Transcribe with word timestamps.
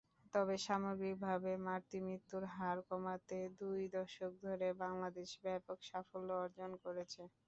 তবে 0.33 0.55
সামগ্রিকভাবে 0.65 1.51
মাতৃমৃত্যুর 1.65 2.43
হার 2.55 2.77
কমাতে 2.89 3.37
দুই 3.59 3.81
দশক 3.95 4.31
ধরে 4.45 4.67
বাংলাদেশ 4.83 5.29
ব্যাপক 5.43 5.77
সাফল্য 5.89 6.29
অর্জন 6.43 6.71
করেছে। 6.83 7.21